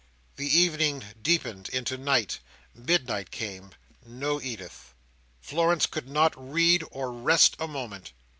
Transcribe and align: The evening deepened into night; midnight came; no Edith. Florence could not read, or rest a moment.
The 0.37 0.47
evening 0.47 1.03
deepened 1.21 1.69
into 1.69 1.95
night; 1.95 2.39
midnight 2.73 3.29
came; 3.29 3.69
no 4.03 4.41
Edith. 4.41 4.95
Florence 5.41 5.85
could 5.85 6.09
not 6.09 6.33
read, 6.35 6.83
or 6.89 7.13
rest 7.13 7.55
a 7.59 7.67
moment. 7.67 8.11